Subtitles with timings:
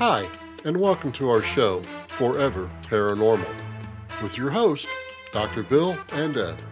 [0.00, 0.26] Hi,
[0.64, 3.54] and welcome to our show, Forever Paranormal,
[4.22, 4.88] with your host,
[5.30, 5.62] Dr.
[5.62, 6.62] Bill and Ed,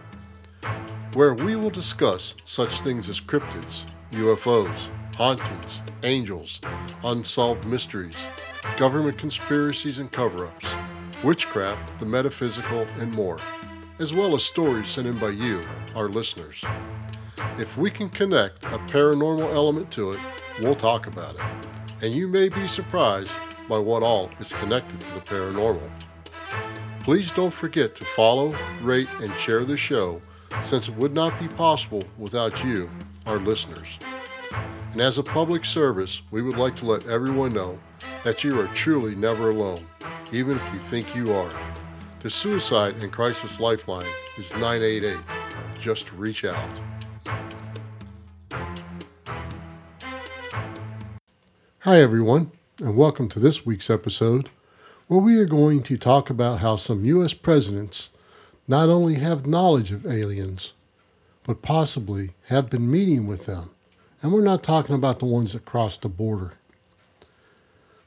[1.13, 6.59] where we will discuss such things as cryptids, UFOs, hauntings, angels,
[7.03, 8.17] unsolved mysteries,
[8.77, 10.73] government conspiracies and cover ups,
[11.23, 13.37] witchcraft, the metaphysical, and more,
[13.99, 15.61] as well as stories sent in by you,
[15.95, 16.65] our listeners.
[17.59, 20.19] If we can connect a paranormal element to it,
[20.61, 21.41] we'll talk about it.
[22.01, 25.89] And you may be surprised by what all is connected to the paranormal.
[27.01, 30.21] Please don't forget to follow, rate, and share the show
[30.63, 32.89] since it would not be possible without you,
[33.25, 33.99] our listeners.
[34.93, 37.79] And as a public service, we would like to let everyone know
[38.23, 39.85] that you are truly never alone,
[40.31, 41.51] even if you think you are.
[42.21, 44.07] The Suicide and Crisis Lifeline
[44.37, 45.17] is 988.
[45.79, 46.81] Just reach out.
[51.83, 54.49] Hi, everyone, and welcome to this week's episode
[55.07, 57.33] where we are going to talk about how some U.S.
[57.33, 58.09] presidents
[58.67, 60.73] not only have knowledge of aliens,
[61.45, 63.71] but possibly have been meeting with them.
[64.21, 66.55] And we're not talking about the ones that crossed the border.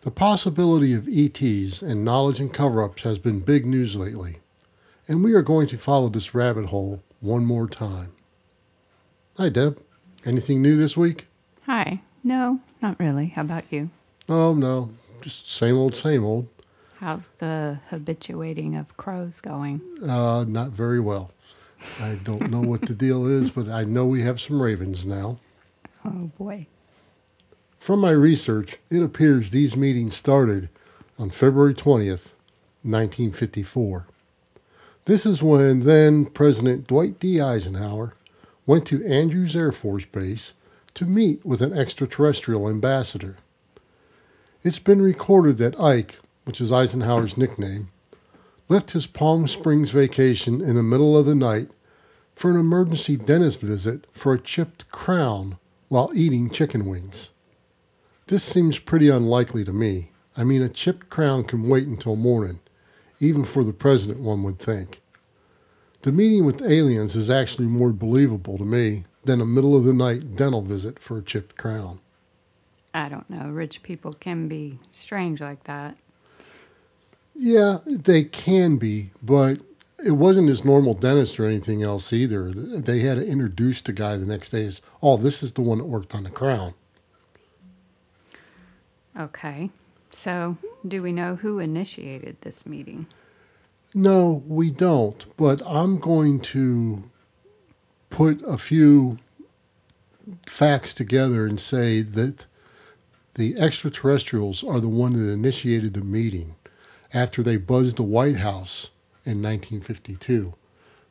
[0.02, 4.40] The possibility of ETs and knowledge and cover ups has been big news lately,
[5.08, 8.12] and we are going to follow this rabbit hole one more time.
[9.38, 9.80] Hi, Deb.
[10.26, 11.26] Anything new this week?
[11.64, 12.02] Hi.
[12.24, 13.26] No, not really.
[13.26, 13.90] How about you?
[14.28, 14.90] Oh, no.
[15.20, 16.48] Just same old, same old.
[16.96, 19.80] How's the habituating of crows going?
[20.02, 21.32] Uh, not very well.
[22.00, 25.40] I don't know what the deal is, but I know we have some ravens now.
[26.04, 26.68] Oh, boy.
[27.78, 30.68] From my research, it appears these meetings started
[31.18, 32.34] on February 20th,
[32.84, 34.06] 1954.
[35.04, 37.40] This is when then President Dwight D.
[37.40, 38.14] Eisenhower
[38.66, 40.54] went to Andrews Air Force Base
[40.94, 43.36] to meet with an extraterrestrial ambassador.
[44.62, 47.90] It's been recorded that Ike, which is Eisenhower's nickname,
[48.68, 51.68] left his Palm Springs vacation in the middle of the night
[52.34, 55.58] for an emergency dentist visit for a chipped crown
[55.88, 57.30] while eating chicken wings.
[58.28, 60.10] This seems pretty unlikely to me.
[60.36, 62.60] I mean, a chipped crown can wait until morning,
[63.20, 65.02] even for the president, one would think.
[66.02, 69.94] The meeting with aliens is actually more believable to me than a middle of the
[69.94, 72.00] night dental visit for a chipped crown.
[72.94, 73.48] I don't know.
[73.48, 75.96] Rich people can be strange like that.
[77.34, 79.60] Yeah, they can be, but
[80.04, 82.50] it wasn't his normal dentist or anything else either.
[82.52, 85.78] They had to introduce the guy the next day as, oh, this is the one
[85.78, 86.74] that worked on the crown.
[89.18, 89.70] Okay.
[90.10, 93.06] So, do we know who initiated this meeting?
[93.94, 97.10] No, we don't, but I'm going to
[98.12, 99.18] put a few
[100.46, 102.46] facts together and say that
[103.34, 106.54] the extraterrestrials are the one that initiated the meeting
[107.14, 108.90] after they buzzed the White House
[109.24, 110.54] in 1952.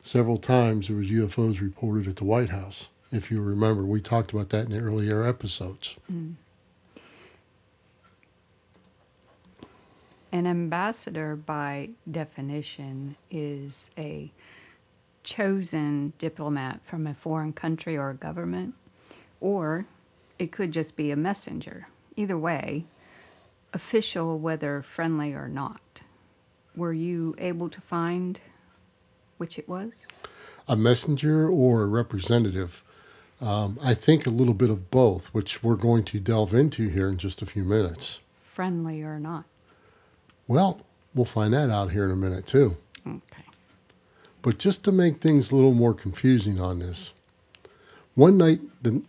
[0.00, 2.88] Several times there was UFOs reported at the White House.
[3.10, 5.96] If you remember, we talked about that in the earlier episodes.
[6.10, 6.34] Mm.
[10.30, 14.30] An ambassador, by definition, is a
[15.22, 18.74] chosen diplomat from a foreign country or a government,
[19.40, 19.86] or
[20.38, 21.88] it could just be a messenger.
[22.16, 22.84] Either way,
[23.72, 26.02] official, whether friendly or not.
[26.74, 28.40] Were you able to find
[29.38, 30.06] which it was?
[30.68, 32.84] A messenger or a representative?
[33.40, 37.08] Um, I think a little bit of both, which we're going to delve into here
[37.08, 38.20] in just a few minutes.
[38.42, 39.44] Friendly or not?
[40.46, 40.80] Well,
[41.14, 42.76] we'll find that out here in a minute, too.
[43.06, 43.44] Okay.
[44.42, 47.12] But just to make things a little more confusing on this,
[48.14, 48.60] one night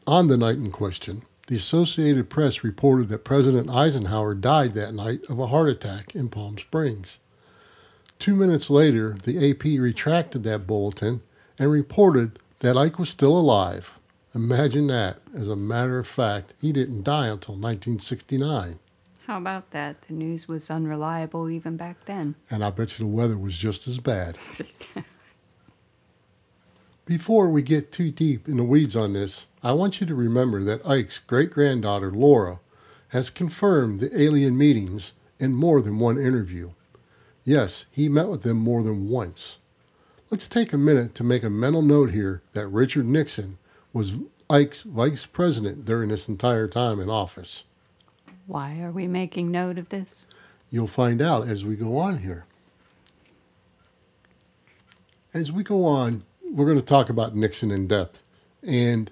[0.08, 5.22] on the night in question, the Associated Press reported that President Eisenhower died that night
[5.28, 7.20] of a heart attack in Palm Springs.
[8.18, 11.22] Two minutes later, the AP retracted that bulletin
[11.60, 14.00] and reported that Ike was still alive.
[14.34, 15.20] Imagine that.
[15.36, 18.80] As a matter of fact, he didn't die until 1969.
[19.28, 20.02] How about that?
[20.08, 22.36] The news was unreliable even back then.
[22.50, 24.38] And I bet you the weather was just as bad.
[27.06, 30.64] Before we get too deep in the weeds on this, I want you to remember
[30.64, 32.60] that Ike's great granddaughter, Laura,
[33.10, 36.72] has confirmed the alien meetings in more than one interview.
[37.44, 39.60] Yes, he met with them more than once.
[40.30, 43.58] Let's take a minute to make a mental note here that Richard Nixon
[43.92, 44.14] was
[44.50, 47.66] Ike's vice president during this entire time in office.
[48.48, 50.28] Why are we making note of this?
[50.72, 52.46] You'll find out as we go on here.
[55.34, 56.24] As we go on,
[56.54, 58.22] we're going to talk about Nixon in depth.
[58.62, 59.12] And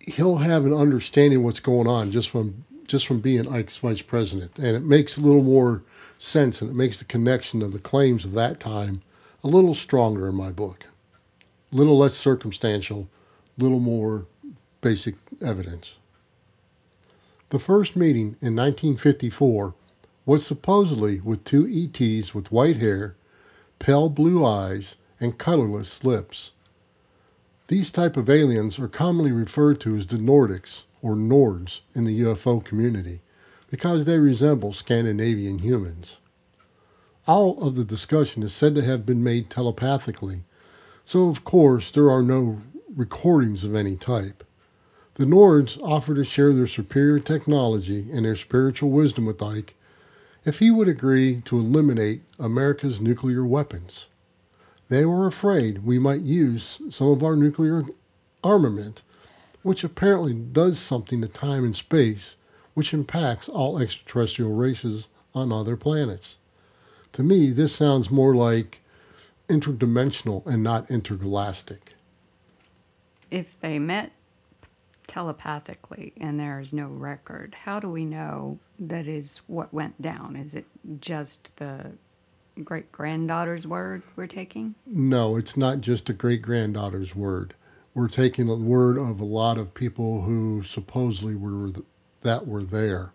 [0.00, 4.00] he'll have an understanding of what's going on just from just from being Ike's vice
[4.00, 4.58] president.
[4.58, 5.82] And it makes a little more
[6.18, 9.02] sense and it makes the connection of the claims of that time
[9.44, 10.86] a little stronger in my book.
[11.70, 13.08] A little less circumstantial,
[13.58, 14.24] a little more
[14.80, 15.96] basic evidence.
[17.50, 19.74] The first meeting in 1954
[20.24, 23.16] was supposedly with two ETs with white hair,
[23.78, 26.52] pale blue eyes, and colorless lips.
[27.68, 32.20] These type of aliens are commonly referred to as the Nordics or Nords in the
[32.22, 33.20] UFO community
[33.70, 36.18] because they resemble Scandinavian humans.
[37.26, 40.44] All of the discussion is said to have been made telepathically,
[41.04, 42.62] so of course there are no
[42.96, 44.44] recordings of any type.
[45.14, 49.74] The Nords offer to share their superior technology and their spiritual wisdom with Ike
[50.44, 54.06] if he would agree to eliminate America's nuclear weapons.
[54.88, 57.84] They were afraid we might use some of our nuclear
[58.42, 59.02] armament,
[59.62, 62.36] which apparently does something to time and space,
[62.74, 66.38] which impacts all extraterrestrial races on other planets.
[67.12, 68.80] To me, this sounds more like
[69.48, 71.94] interdimensional and not intergalactic.
[73.30, 74.12] If they met
[75.06, 80.36] telepathically and there is no record, how do we know that is what went down?
[80.36, 80.66] Is it
[81.00, 81.92] just the
[82.64, 84.74] great granddaughter's word we're taking?
[84.86, 87.54] No, it's not just a great granddaughter's word.
[87.94, 91.72] We're taking the word of a lot of people who supposedly were
[92.22, 93.12] that were there.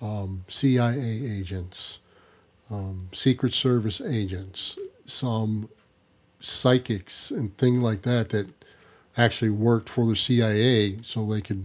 [0.00, 2.00] Um, CIA agents,
[2.70, 5.68] um, Secret Service agents, some
[6.40, 8.48] psychics and things like that that
[9.16, 11.64] actually worked for the CIA so they could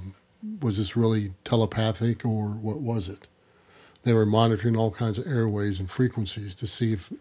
[0.61, 3.27] was this really telepathic or what was it?
[4.03, 7.11] They were monitoring all kinds of airways and frequencies to see if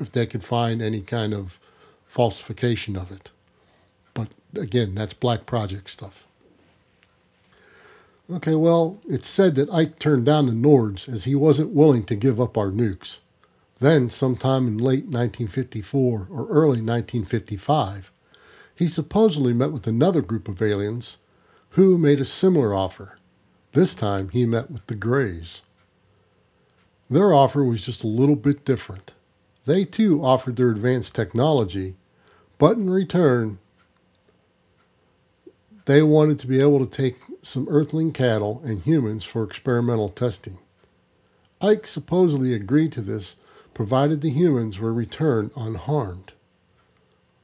[0.00, 1.60] if they could find any kind of
[2.06, 3.30] falsification of it.
[4.12, 6.26] But again, that's black project stuff.
[8.32, 12.14] Okay, well, it's said that Ike turned down the Nords as he wasn't willing to
[12.14, 13.18] give up our nukes.
[13.80, 18.10] Then, sometime in late 1954 or early 1955,
[18.74, 21.18] he supposedly met with another group of aliens
[21.70, 23.18] who made a similar offer.
[23.72, 25.62] This time he met with the Greys.
[27.10, 29.14] Their offer was just a little bit different.
[29.66, 31.96] They too offered their advanced technology,
[32.58, 33.58] but in return,
[35.86, 40.58] they wanted to be able to take some earthling cattle and humans for experimental testing.
[41.60, 43.36] Ike supposedly agreed to this
[43.74, 46.32] provided the humans were returned unharmed.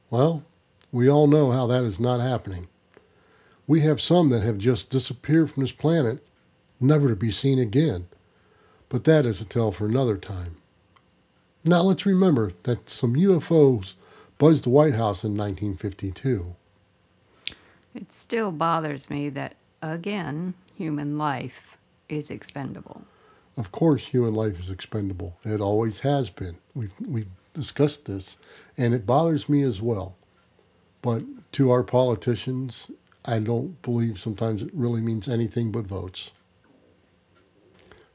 [0.09, 0.43] Well,
[0.91, 2.67] we all know how that is not happening.
[3.67, 6.25] We have some that have just disappeared from this planet,
[6.79, 8.07] never to be seen again.
[8.91, 10.57] But that is a tale for another time.
[11.63, 13.93] Now let's remember that some UFOs
[14.37, 16.53] buzzed the White House in 1952.
[17.95, 21.77] It still bothers me that, again, human life
[22.09, 23.03] is expendable.
[23.55, 25.37] Of course, human life is expendable.
[25.45, 26.57] It always has been.
[26.75, 28.35] We've, we've discussed this,
[28.77, 30.15] and it bothers me as well.
[31.01, 31.23] But
[31.53, 32.91] to our politicians,
[33.23, 36.31] I don't believe sometimes it really means anything but votes.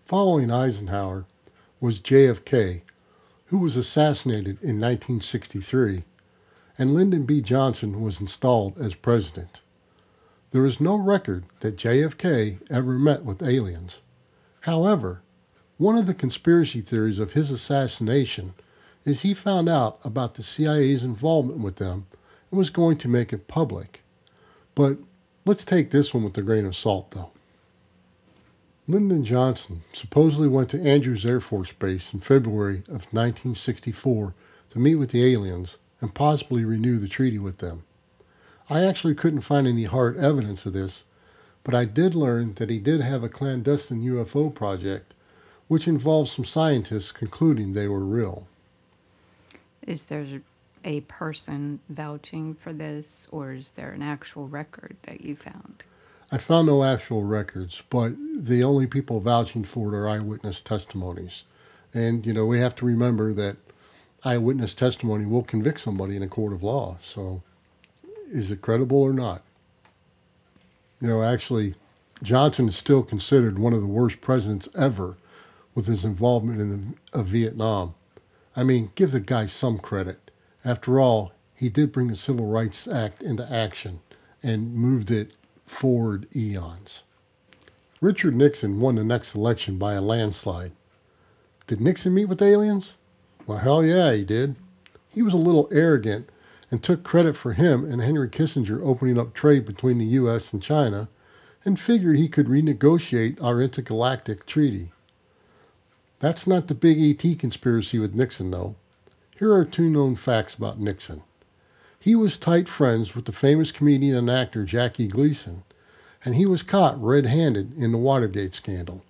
[0.07, 1.25] Following Eisenhower
[1.81, 2.83] was JFK,
[3.47, 6.05] who was assassinated in 1963,
[6.79, 7.41] and Lyndon B.
[7.41, 9.63] Johnson was installed as president.
[10.53, 14.01] There is no record that JFK ever met with aliens.
[14.61, 15.23] However,
[15.77, 18.55] one of the conspiracy theories of his assassination
[19.05, 22.07] is he found out about the CIA's involvement with them
[22.53, 24.03] and was going to make it public.
[24.77, 24.99] But
[25.45, 27.33] let's take this one with a grain of salt, though.
[28.89, 34.33] Lyndon Johnson supposedly went to Andrews Air Force Base in February of 1964
[34.71, 37.83] to meet with the aliens and possibly renew the treaty with them.
[38.71, 41.05] I actually couldn't find any hard evidence of this,
[41.65, 45.15] but I did learn that he did have a clandestine UFO project,
[45.67, 48.47] which involved some scientists concluding they were real.
[49.85, 50.43] Is there
[50.85, 55.83] a person vouching for this, or is there an actual record that you found?
[56.31, 61.45] I found no actual records, but the only people vouching for it are eyewitness testimonies.
[61.95, 63.57] And, you know, we have to remember that
[64.25, 66.99] eyewitness testimony will convict somebody in a court of law.
[67.01, 67.43] So,
[68.29, 69.43] is it credible or not?
[71.01, 71.75] You know, actually,
[72.23, 75.17] Johnson is still considered one of the worst presidents ever
[75.75, 77.95] with his involvement in the, of Vietnam.
[78.57, 80.31] I mean, give the guy some credit.
[80.65, 84.01] After all, he did bring the Civil Rights Act into action
[84.43, 85.33] and moved it
[85.67, 87.03] forward eons.
[88.01, 90.73] Richard Nixon won the next election by a landslide.
[91.67, 92.95] Did Nixon meet with aliens?
[93.47, 94.57] Well, hell yeah, he did.
[95.13, 96.29] He was a little arrogant
[96.71, 100.53] and took credit for him and Henry Kissinger opening up trade between the U.S.
[100.53, 101.09] and China
[101.65, 104.93] and figured he could renegotiate our intergalactic treaty.
[106.19, 108.77] That's not the big ET conspiracy with Nixon, though.
[109.39, 111.23] Here are two known facts about Nixon.
[112.07, 115.65] He was tight friends with the famous comedian and actor Jackie Gleason,
[116.25, 119.03] and he was caught red handed in the Watergate scandal.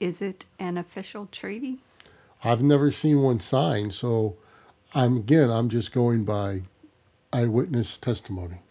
[0.00, 1.80] Is it an official treaty?
[2.42, 4.38] I've never seen one signed, so
[4.94, 6.62] I'm again I'm just going by
[7.34, 8.62] eyewitness testimony.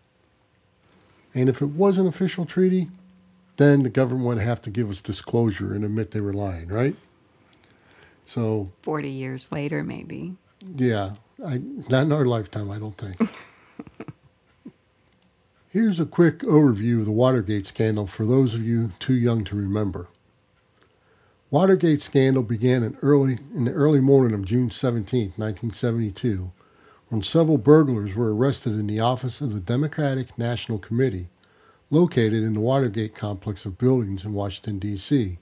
[1.36, 2.88] And if it was an official treaty,
[3.58, 6.96] then the government would have to give us disclosure and admit they were lying, right?
[8.26, 10.36] So 40 years later, maybe.
[10.76, 11.12] yeah,
[11.46, 13.30] I, not in our lifetime, I don't think.
[15.70, 19.56] Here's a quick overview of the Watergate scandal for those of you too young to
[19.56, 20.08] remember.
[21.52, 26.52] Watergate scandal began in early in the early morning of June 17, 1972,
[27.10, 31.28] when several burglars were arrested in the office of the Democratic National Committee,
[31.90, 35.38] located in the Watergate complex of buildings in Washington D.C.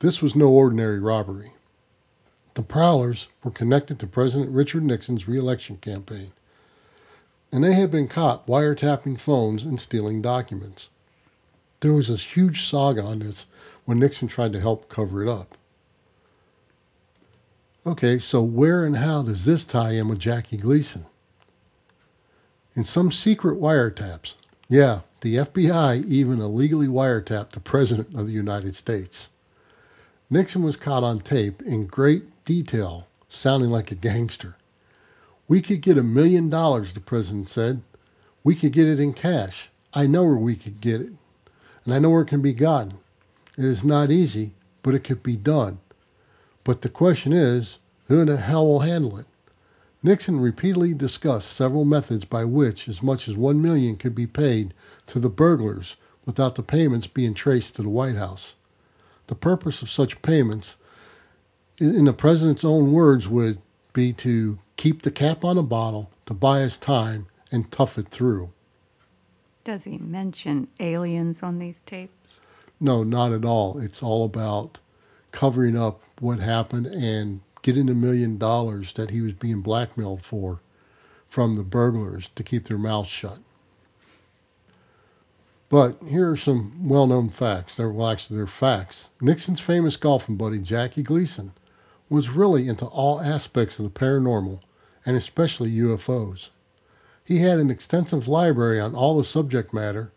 [0.00, 1.52] This was no ordinary robbery.
[2.56, 6.32] The prowlers were connected to President Richard Nixon's reelection campaign,
[7.52, 10.88] and they had been caught wiretapping phones and stealing documents.
[11.80, 13.44] There was a huge saga on this
[13.84, 15.58] when Nixon tried to help cover it up.
[17.86, 21.04] Okay, so where and how does this tie in with Jackie Gleason?
[22.74, 24.36] In some secret wiretaps.
[24.66, 29.28] Yeah, the FBI even illegally wiretapped the President of the United States.
[30.30, 34.56] Nixon was caught on tape in great detail, sounding like a gangster.
[35.46, 37.82] We could get a million dollars, the President said.
[38.42, 39.68] We could get it in cash.
[39.92, 41.12] I know where we could get it,
[41.84, 42.98] and I know where it can be gotten.
[43.58, 45.80] It is not easy, but it could be done.
[46.64, 49.26] But the question is, who in the hell will handle it?
[50.02, 54.72] Nixon repeatedly discussed several methods by which as much as one million could be paid
[55.06, 58.54] to the burglars without the payments being traced to the White House.
[59.26, 60.76] The purpose of such payments,
[61.78, 63.58] in the president's own words, would
[63.92, 68.08] be to keep the cap on a bottle, to buy us time, and tough it
[68.08, 68.50] through.
[69.64, 72.40] Does he mention aliens on these tapes?
[72.78, 73.78] No, not at all.
[73.78, 74.78] It's all about
[75.32, 80.60] covering up what happened and getting the million dollars that he was being blackmailed for
[81.28, 83.38] from the burglars to keep their mouths shut.
[85.68, 87.74] But here are some well known facts.
[87.74, 89.10] They're, well, actually, they're facts.
[89.20, 91.52] Nixon's famous golfing buddy, Jackie Gleason,
[92.08, 94.60] was really into all aspects of the paranormal
[95.04, 96.50] and especially UFOs.
[97.24, 100.12] He had an extensive library on all the subject matter,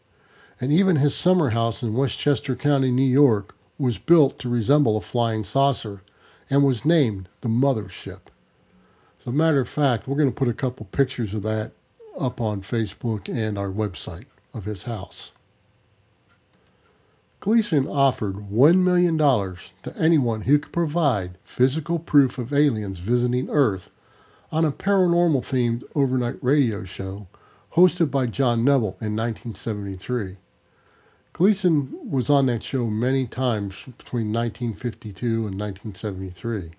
[0.62, 5.02] and even his summer house in Westchester County, New York, was built to resemble a
[5.02, 6.02] flying saucer
[6.50, 8.20] and was named the Mothership.
[9.20, 11.72] As a matter of fact, we're going to put a couple pictures of that
[12.20, 15.32] up on Facebook and our website of his house.
[17.40, 23.90] Gleason offered $1 million to anyone who could provide physical proof of aliens visiting Earth
[24.52, 27.28] on a paranormal themed overnight radio show
[27.74, 30.36] hosted by John Nebel in 1973.
[31.32, 36.72] Gleason was on that show many times between 1952 and 1973.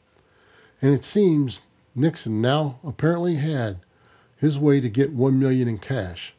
[0.82, 1.62] And it seems
[1.94, 3.78] Nixon now apparently had
[4.36, 6.34] his way to get 1 million in cash.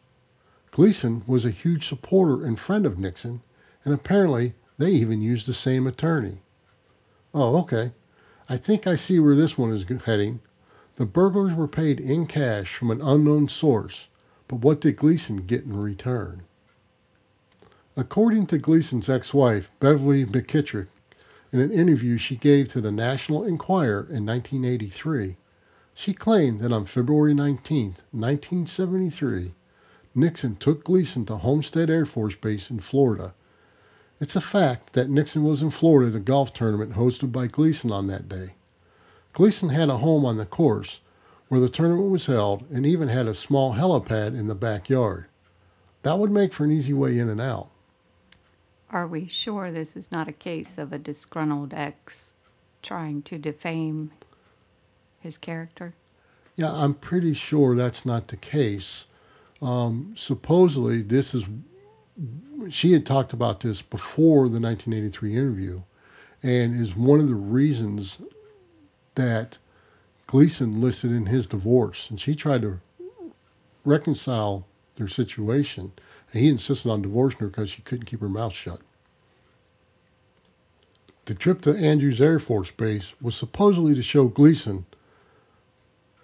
[0.70, 3.42] Gleason was a huge supporter and friend of Nixon,
[3.84, 6.40] and apparently they even used the same attorney.
[7.34, 7.92] Oh, okay.
[8.50, 10.42] I think I see where this one is heading.
[10.96, 14.08] The burglars were paid in cash from an unknown source,
[14.48, 16.44] but what did Gleason get in return?
[17.96, 20.88] According to Gleason's ex wife, Beverly McKittrick,
[21.52, 25.36] in an interview she gave to the National Enquirer in 1983,
[25.94, 29.54] she claimed that on February 19, 1973,
[30.16, 33.34] Nixon took Gleason to Homestead Air Force Base in Florida.
[34.22, 37.92] It's a fact that Nixon was in Florida at a golf tournament hosted by Gleason
[37.92, 38.54] on that day.
[39.34, 41.00] Gleason had a home on the course
[41.48, 45.26] where the tournament was held and even had a small helipad in the backyard.
[46.04, 47.70] That would make for an easy way in and out.
[48.92, 52.36] Are we sure this is not a case of a disgruntled ex
[52.84, 54.12] trying to defame
[55.20, 55.96] his character?
[56.56, 59.08] Yeah, I'm pretty sure that's not the case.
[59.64, 61.46] Um, supposedly, this is.
[62.70, 65.82] She had talked about this before the 1983 interview,
[66.44, 68.22] and is one of the reasons
[69.16, 69.58] that
[70.28, 72.10] Gleason listed in his divorce.
[72.10, 72.80] And she tried to
[73.86, 74.66] reconcile
[74.96, 75.92] their situation,
[76.32, 78.82] and he insisted on divorcing her because she couldn't keep her mouth shut.
[81.26, 84.86] The trip to Andrews Air Force Base was supposedly to show Gleason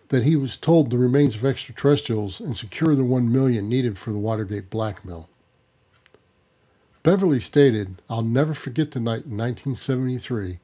[0.10, 4.12] that he was told the remains of extraterrestrials and secure the one million needed for
[4.12, 5.30] the Watergate blackmail.
[7.08, 10.60] Beverly stated, I'll never forget the night in 1973.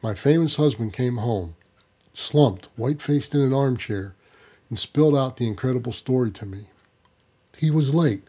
[0.00, 1.56] My famous husband came home,
[2.14, 4.14] slumped, white faced in an armchair,
[4.68, 6.68] and spilled out the incredible story to me.
[7.56, 8.22] He was late.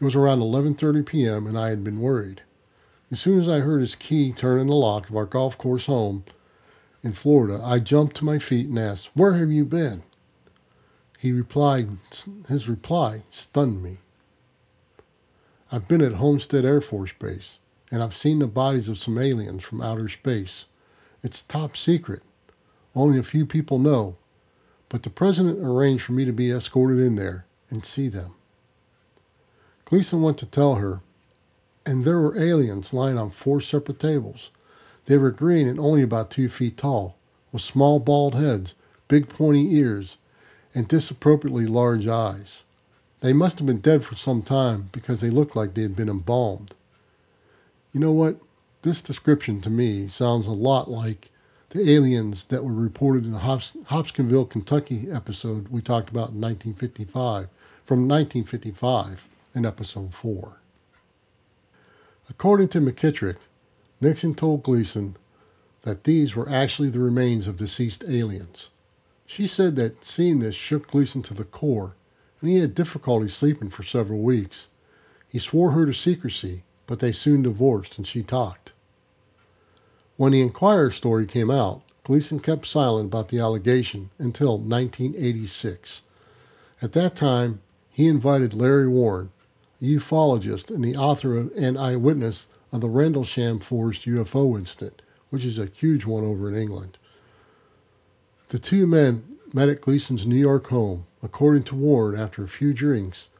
[0.00, 1.46] It was around 11:30 p.m.
[1.46, 2.42] and I had been worried.
[3.12, 5.86] As soon as I heard his key turn in the lock of our golf course
[5.86, 6.24] home
[7.04, 10.02] in Florida, I jumped to my feet and asked, "Where have you been?"
[11.20, 11.98] He replied,
[12.48, 13.98] his reply stunned me.
[15.76, 17.58] I've been at Homestead Air Force Base,
[17.90, 20.64] and I've seen the bodies of some aliens from outer space.
[21.22, 22.22] It's top secret.
[22.94, 24.16] Only a few people know,
[24.88, 28.32] but the president arranged for me to be escorted in there and see them.
[29.84, 31.02] Gleason went to tell her,
[31.84, 34.50] and there were aliens lying on four separate tables.
[35.04, 37.18] They were green and only about two feet tall,
[37.52, 38.76] with small bald heads,
[39.08, 40.16] big pointy ears,
[40.74, 42.64] and disappropriately large eyes.
[43.20, 46.08] They must have been dead for some time because they looked like they had been
[46.08, 46.74] embalmed.
[47.92, 48.36] You know what?
[48.82, 51.30] This description to me sounds a lot like
[51.70, 56.40] the aliens that were reported in the Hops- Hopkinsville, Kentucky episode we talked about in
[56.40, 57.48] 1955,
[57.84, 60.60] from 1955 in episode 4.
[62.28, 63.36] According to McKittrick,
[64.00, 65.16] Nixon told Gleason
[65.82, 68.68] that these were actually the remains of deceased aliens.
[69.26, 71.94] She said that seeing this shook Gleason to the core,
[72.46, 74.68] and he had difficulty sleeping for several weeks.
[75.28, 78.72] He swore her to secrecy, but they soon divorced and she talked.
[80.16, 86.02] When the Enquirer story came out, Gleason kept silent about the allegation until 1986.
[86.80, 89.32] At that time, he invited Larry Warren,
[89.82, 95.44] a ufologist and the author of, and eyewitness of the Rendlesham Forest UFO incident, which
[95.44, 96.96] is a huge one over in England.
[98.50, 101.06] The two men met at Gleason's New York home.
[101.26, 103.30] According to Warren, after a few drinks,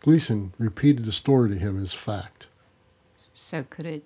[0.00, 2.48] Gleason repeated the story to him as fact.
[3.34, 4.04] So could it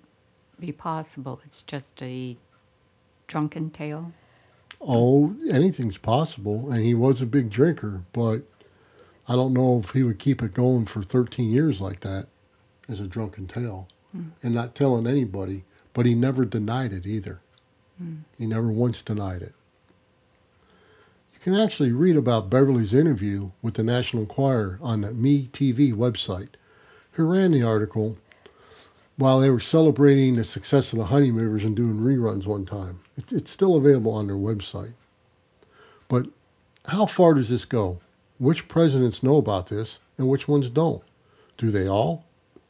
[0.59, 2.35] be possible it's just a
[3.27, 4.11] drunken tale?
[4.81, 8.41] Oh, anything's possible, and he was a big drinker, but
[9.25, 12.27] I don't know if he would keep it going for 13 years like that
[12.89, 14.31] as a drunken tale mm.
[14.43, 17.39] and not telling anybody, but he never denied it either.
[18.03, 18.23] Mm.
[18.37, 19.53] He never once denied it.
[21.39, 26.49] You can actually read about Beverly's interview with the National Enquirer on the MeTV website,
[27.13, 28.17] who ran the article
[29.15, 32.99] while they were celebrating the success of the Honeymooners and doing reruns one time.
[33.31, 34.91] It's still available on their website.
[36.09, 36.25] But
[36.87, 38.01] how far does this go?
[38.37, 41.03] Which presidents know about this and which ones don't?
[41.57, 42.25] Do they all?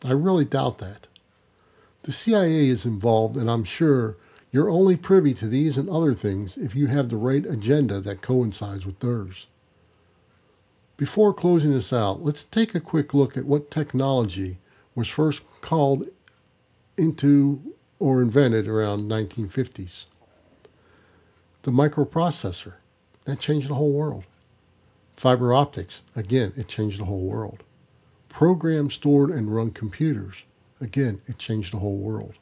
[0.05, 1.07] I really doubt that.
[2.03, 4.15] The CIA is involved, and I'm sure
[4.51, 8.21] you're only privy to these and other things if you have the right agenda that
[8.21, 9.47] coincides with theirs.
[10.97, 14.57] Before closing this out, let's take a quick look at what technology
[14.95, 16.07] was first called
[16.97, 20.07] into or invented around 1950s.
[21.61, 22.73] The microprocessor,
[23.25, 24.23] that changed the whole world.
[25.15, 27.63] Fiber optics, again, it changed the whole world.
[28.29, 30.43] Program stored and run computers,
[30.81, 32.35] again, it changed the whole world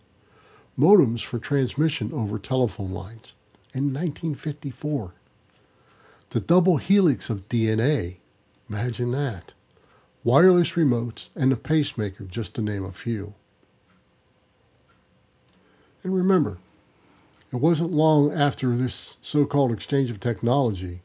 [0.78, 3.34] modems for transmission over telephone lines
[3.74, 5.14] in 1954.
[6.30, 8.18] The double helix of DNA,
[8.70, 9.54] imagine that.
[10.24, 13.34] Wireless remotes and the pacemaker, just to name a few.
[16.04, 16.58] And remember,
[17.52, 21.02] it wasn't long after this so called exchange of technology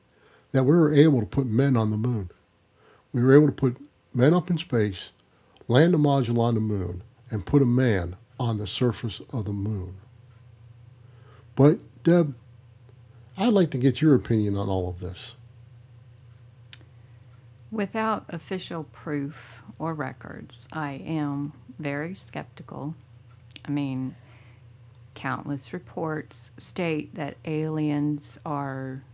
[0.50, 2.30] that we were able to put men on the moon.
[3.12, 3.76] We were able to put
[4.12, 5.12] men up in space,
[5.68, 9.52] land a module on the moon, and put a man on the surface of the
[9.52, 9.94] moon.
[11.54, 12.34] But, Deb,
[13.38, 15.36] I'd like to get your opinion on all of this.
[17.70, 22.96] Without official proof or records, I am very skeptical.
[23.64, 24.16] I mean,
[25.14, 29.04] countless reports state that aliens are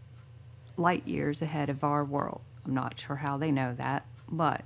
[0.79, 2.41] light years ahead of our world.
[2.65, 4.65] I'm not sure how they know that, but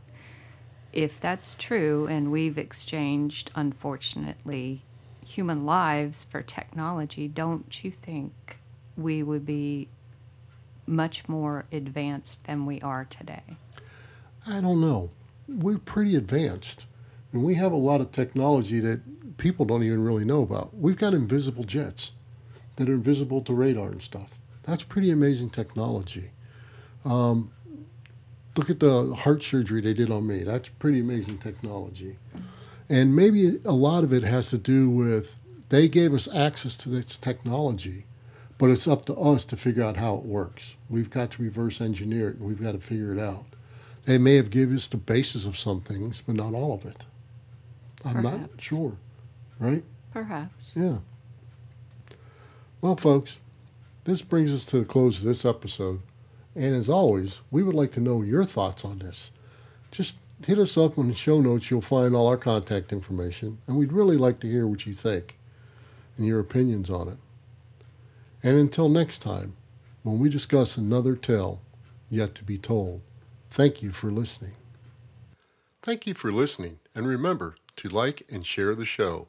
[0.92, 4.82] if that's true and we've exchanged, unfortunately,
[5.24, 8.58] human lives for technology, don't you think
[8.96, 9.88] we would be
[10.86, 13.56] much more advanced than we are today?
[14.46, 15.10] I don't know.
[15.48, 16.86] We're pretty advanced.
[17.32, 20.76] And we have a lot of technology that people don't even really know about.
[20.76, 22.12] We've got invisible jets
[22.76, 24.32] that are invisible to radar and stuff.
[24.64, 26.30] That's pretty amazing technology.
[27.04, 27.52] Um,
[28.56, 30.42] look at the heart surgery they did on me.
[30.42, 32.18] That's pretty amazing technology.
[32.88, 35.36] And maybe a lot of it has to do with
[35.70, 38.04] they gave us access to this technology,
[38.58, 40.74] but it's up to us to figure out how it works.
[40.90, 43.46] We've got to reverse engineer it and we've got to figure it out.
[44.04, 47.06] They may have given us the basis of some things, but not all of it.
[48.04, 48.40] I'm Perhaps.
[48.40, 48.96] not sure.
[49.60, 49.84] right?
[50.12, 50.72] Perhaps.
[50.74, 50.98] Yeah.
[52.80, 53.38] Well, folks,
[54.04, 56.00] this brings us to the close of this episode.
[56.54, 59.30] And as always, we would like to know your thoughts on this.
[59.90, 61.70] Just hit us up on the show notes.
[61.70, 65.38] You'll find all our contact information, and we'd really like to hear what you think
[66.16, 67.18] and your opinions on it.
[68.42, 69.54] And until next time,
[70.02, 71.62] when we discuss another tale
[72.10, 73.02] yet to be told,
[73.50, 74.54] thank you for listening.
[75.82, 79.28] Thank you for listening, and remember to like and share the show.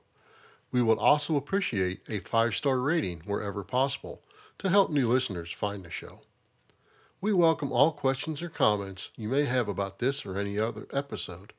[0.72, 4.22] We would also appreciate a five star rating wherever possible
[4.58, 6.22] to help new listeners find the show.
[7.24, 11.54] We welcome all questions or comments you may have about this or any other episode,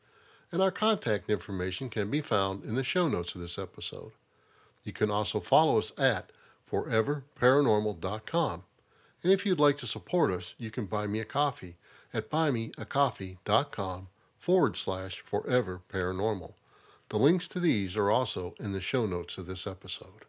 [0.53, 4.13] and our contact information can be found in the show notes of this episode.
[4.85, 6.33] You can also follow us at
[6.71, 8.65] foreverparanormal.com.
[9.23, 11.77] And if you'd like to support us, you can buy me a coffee
[12.13, 16.53] at buymeacoffee.com forward slash forever paranormal.
[17.09, 20.27] The links to these are also in the show notes of this episode.